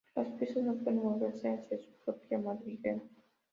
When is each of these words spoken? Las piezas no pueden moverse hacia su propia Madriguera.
Las 0.15 0.27
piezas 0.29 0.63
no 0.63 0.73
pueden 0.77 1.03
moverse 1.03 1.47
hacia 1.53 1.77
su 1.77 1.91
propia 2.03 2.39
Madriguera. 2.39 2.99